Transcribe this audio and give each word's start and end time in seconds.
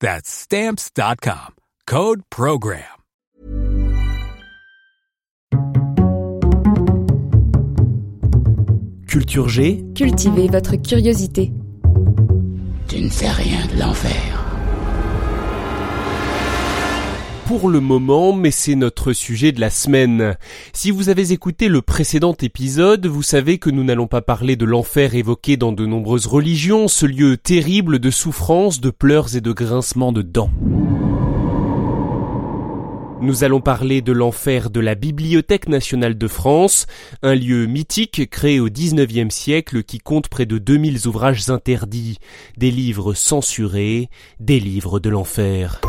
That's 0.00 0.28
Stamps.com. 0.28 1.54
Code 1.86 2.22
Program. 2.30 2.82
Culture 9.08 9.48
G. 9.48 9.84
Cultivez 9.94 10.48
votre 10.48 10.76
curiosité. 10.76 11.52
Tu 12.88 13.00
ne 13.00 13.08
sais 13.08 13.30
rien 13.30 13.66
de 13.72 13.80
l'enfer. 13.80 14.45
Pour 17.46 17.68
le 17.68 17.78
moment, 17.78 18.32
mais 18.32 18.50
c'est 18.50 18.74
notre 18.74 19.12
sujet 19.12 19.52
de 19.52 19.60
la 19.60 19.70
semaine. 19.70 20.36
Si 20.72 20.90
vous 20.90 21.10
avez 21.10 21.30
écouté 21.30 21.68
le 21.68 21.80
précédent 21.80 22.34
épisode, 22.42 23.06
vous 23.06 23.22
savez 23.22 23.58
que 23.58 23.70
nous 23.70 23.84
n'allons 23.84 24.08
pas 24.08 24.20
parler 24.20 24.56
de 24.56 24.64
l'enfer 24.64 25.14
évoqué 25.14 25.56
dans 25.56 25.70
de 25.70 25.86
nombreuses 25.86 26.26
religions, 26.26 26.88
ce 26.88 27.06
lieu 27.06 27.36
terrible 27.36 28.00
de 28.00 28.10
souffrance, 28.10 28.80
de 28.80 28.90
pleurs 28.90 29.36
et 29.36 29.40
de 29.40 29.52
grincements 29.52 30.10
de 30.10 30.22
dents. 30.22 30.50
Nous 33.20 33.44
allons 33.44 33.60
parler 33.60 34.02
de 34.02 34.12
l'enfer 34.12 34.68
de 34.68 34.80
la 34.80 34.96
Bibliothèque 34.96 35.68
nationale 35.68 36.18
de 36.18 36.28
France, 36.28 36.86
un 37.22 37.36
lieu 37.36 37.66
mythique 37.66 38.28
créé 38.28 38.58
au 38.58 38.68
XIXe 38.68 39.32
siècle 39.32 39.84
qui 39.84 39.98
compte 39.98 40.28
près 40.28 40.46
de 40.46 40.58
2000 40.58 41.06
ouvrages 41.06 41.48
interdits, 41.48 42.18
des 42.56 42.72
livres 42.72 43.14
censurés, 43.14 44.10
des 44.40 44.58
livres 44.58 44.98
de 44.98 45.10
l'enfer. 45.10 45.80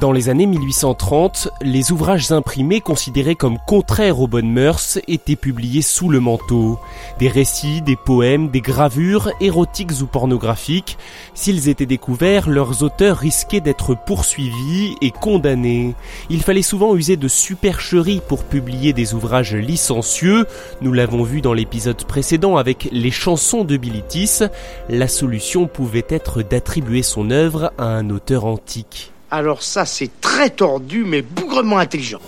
Dans 0.00 0.12
les 0.12 0.28
années 0.28 0.44
1830, 0.44 1.48
les 1.62 1.90
ouvrages 1.90 2.30
imprimés 2.30 2.82
considérés 2.82 3.34
comme 3.34 3.56
contraires 3.66 4.20
aux 4.20 4.26
bonnes 4.26 4.52
mœurs 4.52 4.98
étaient 5.08 5.36
publiés 5.36 5.80
sous 5.80 6.10
le 6.10 6.20
manteau. 6.20 6.78
Des 7.18 7.28
récits, 7.28 7.80
des 7.80 7.96
poèmes, 7.96 8.50
des 8.50 8.60
gravures, 8.60 9.30
érotiques 9.40 10.02
ou 10.02 10.06
pornographiques, 10.06 10.98
s'ils 11.32 11.70
étaient 11.70 11.86
découverts, 11.86 12.50
leurs 12.50 12.82
auteurs 12.82 13.16
risquaient 13.16 13.62
d'être 13.62 13.96
poursuivis 13.96 14.96
et 15.00 15.12
condamnés. 15.12 15.94
Il 16.28 16.42
fallait 16.42 16.60
souvent 16.60 16.94
user 16.94 17.16
de 17.16 17.28
supercheries 17.28 18.20
pour 18.28 18.44
publier 18.44 18.92
des 18.92 19.14
ouvrages 19.14 19.54
licencieux. 19.54 20.46
Nous 20.82 20.92
l'avons 20.92 21.22
vu 21.22 21.40
dans 21.40 21.54
l'épisode 21.54 22.04
précédent 22.04 22.58
avec 22.58 22.90
les 22.92 23.10
chansons 23.10 23.64
de 23.64 23.78
Bilitis. 23.78 24.40
La 24.90 25.08
solution 25.08 25.66
pouvait 25.66 26.06
être 26.10 26.42
d'attribuer 26.42 27.02
son 27.02 27.30
œuvre 27.30 27.72
à 27.78 27.86
un 27.86 28.10
auteur 28.10 28.44
antique. 28.44 29.14
Alors 29.30 29.62
ça, 29.62 29.84
c'est 29.84 30.20
très 30.20 30.50
tordu, 30.50 31.04
mais 31.04 31.22
bougrement 31.22 31.78
intelligent. 31.78 32.20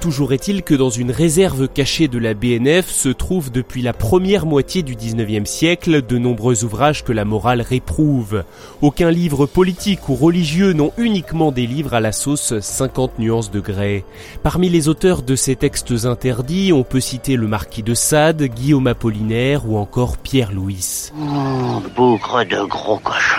Toujours 0.00 0.32
est-il 0.32 0.62
que 0.62 0.74
dans 0.74 0.88
une 0.90 1.10
réserve 1.10 1.66
cachée 1.66 2.06
de 2.06 2.18
la 2.18 2.32
BNF 2.34 2.88
se 2.88 3.08
trouvent 3.08 3.50
depuis 3.50 3.82
la 3.82 3.92
première 3.92 4.46
moitié 4.46 4.84
du 4.84 4.94
19e 4.94 5.46
siècle 5.46 6.06
de 6.06 6.16
nombreux 6.16 6.64
ouvrages 6.64 7.02
que 7.02 7.12
la 7.12 7.24
morale 7.24 7.60
réprouve. 7.60 8.44
Aucun 8.82 9.10
livre 9.10 9.46
politique 9.46 10.08
ou 10.08 10.14
religieux 10.14 10.74
n'ont 10.74 10.92
uniquement 10.96 11.50
des 11.50 11.66
livres 11.66 11.94
à 11.94 12.00
la 12.00 12.12
sauce 12.12 12.60
50 12.60 13.18
nuances 13.18 13.50
de 13.50 13.58
grès. 13.58 14.04
Parmi 14.44 14.68
les 14.68 14.88
auteurs 14.88 15.22
de 15.22 15.34
ces 15.34 15.56
textes 15.56 16.04
interdits, 16.04 16.72
on 16.72 16.84
peut 16.84 17.00
citer 17.00 17.34
le 17.34 17.48
marquis 17.48 17.82
de 17.82 17.94
Sade, 17.94 18.44
Guillaume 18.44 18.86
Apollinaire 18.86 19.68
ou 19.68 19.76
encore 19.76 20.18
Pierre 20.18 20.52
Louis. 20.52 21.10
Oh, 21.18 21.82
bougre 21.96 22.44
de 22.44 22.64
gros 22.68 22.98
cochon. 22.98 23.35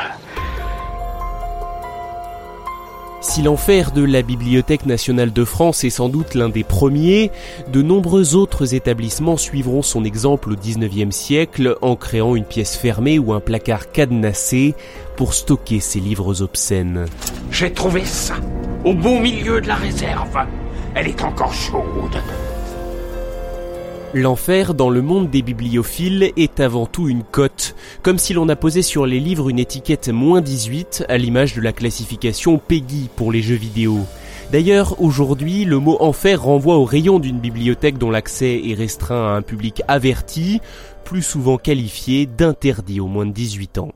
Si 3.38 3.44
l'enfer 3.44 3.92
de 3.92 4.03
la 4.03 4.24
Bibliothèque 4.24 4.88
nationale 4.88 5.31
de 5.31 5.46
France 5.46 5.84
est 5.84 5.92
sans 5.92 6.09
doute 6.09 6.34
l'un 6.34 6.50
des 6.50 6.64
premiers, 6.64 7.30
de 7.72 7.84
nombreux 7.84 8.34
autres 8.34 8.74
établissements 8.74 9.38
suivront 9.38 9.84
son 9.84 10.03
exemple 10.06 10.53
au 10.53 10.56
XIXe 10.56 11.16
siècle 11.16 11.78
en 11.84 11.96
créant 11.96 12.36
une 12.36 12.46
pièce 12.46 12.75
fermée 12.75 13.20
ou 13.20 13.34
un 13.34 13.40
placard 13.40 13.92
cadenassé 13.92 14.74
pour 15.18 15.36
stocker 15.36 15.80
ces 15.80 16.00
livres 16.00 16.42
obscènes. 16.42 17.06
J'ai 17.52 17.72
trouvé 17.72 18.06
ça 18.06 18.38
au 18.84 18.96
beau 18.96 19.20
milieu 19.20 19.62
de 19.62 19.68
la 19.68 19.75
réserve. 19.75 20.36
Elle 20.96 21.06
est 21.06 21.22
encore 21.22 21.54
chaude. 21.54 22.19
L'enfer 24.20 24.74
dans 24.74 24.90
le 24.90 25.04
monde 25.04 25.30
des 25.30 25.44
bibliophiles 25.44 26.32
est 26.38 26.60
avant 26.60 26.88
tout 26.88 27.08
une 27.08 27.22
cote, 27.22 27.76
comme 28.02 28.18
si 28.18 28.34
l'on 28.34 28.50
a 28.50 28.56
posé 28.56 28.82
sur 28.82 29.06
les 29.06 29.20
livres 29.20 29.48
une 29.48 29.60
étiquette 29.60 30.10
moins 30.10 30.42
18 30.42 31.06
à 31.08 31.20
l'image 31.20 31.54
de 31.54 31.62
la 31.62 31.72
classification 31.72 32.58
PEGI 32.58 33.12
pour 33.16 33.32
les 33.32 33.44
jeux 33.44 33.54
vidéo. 33.54 34.00
D'ailleurs, 34.52 35.00
aujourd'hui, 35.04 35.66
le 35.66 35.78
mot 35.78 35.98
enfer 36.00 36.42
renvoie 36.42 36.78
au 36.78 36.84
rayon 36.84 37.20
d'une 37.20 37.38
bibliothèque 37.38 38.00
dont 38.00 38.10
l'accès 38.10 38.60
est 38.66 38.74
restreint 38.74 39.34
à 39.34 39.38
un 39.38 39.44
public 39.44 39.84
averti, 39.88 40.62
plus 41.04 41.22
souvent 41.22 41.60
qualifié 41.60 42.26
d'interdit 42.26 43.00
aux 43.00 43.08
moins 43.08 43.28
de 43.28 43.34
18 43.34 43.78
ans. 43.78 43.92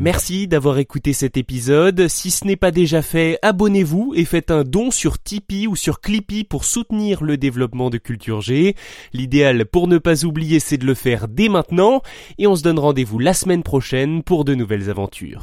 Merci 0.00 0.46
d'avoir 0.46 0.78
écouté 0.78 1.12
cet 1.12 1.36
épisode. 1.36 2.06
Si 2.06 2.30
ce 2.30 2.46
n'est 2.46 2.54
pas 2.54 2.70
déjà 2.70 3.02
fait, 3.02 3.36
abonnez-vous 3.42 4.12
et 4.14 4.24
faites 4.24 4.52
un 4.52 4.62
don 4.62 4.92
sur 4.92 5.20
Tipeee 5.20 5.66
ou 5.66 5.74
sur 5.74 6.00
Clippy 6.00 6.44
pour 6.44 6.64
soutenir 6.64 7.24
le 7.24 7.36
développement 7.36 7.90
de 7.90 7.98
Culture 7.98 8.40
G. 8.40 8.76
L'idéal 9.12 9.66
pour 9.66 9.88
ne 9.88 9.98
pas 9.98 10.24
oublier, 10.24 10.60
c'est 10.60 10.78
de 10.78 10.86
le 10.86 10.94
faire 10.94 11.26
dès 11.26 11.48
maintenant 11.48 12.00
et 12.38 12.46
on 12.46 12.54
se 12.54 12.62
donne 12.62 12.78
rendez-vous 12.78 13.18
la 13.18 13.34
semaine 13.34 13.64
prochaine 13.64 14.22
pour 14.22 14.44
de 14.44 14.54
nouvelles 14.54 14.88
aventures. 14.88 15.42